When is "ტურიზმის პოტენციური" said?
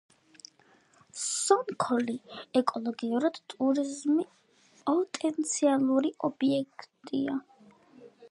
3.53-6.13